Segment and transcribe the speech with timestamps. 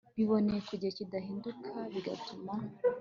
[0.15, 2.53] biboneye ku gihe kidahinduka bigatuma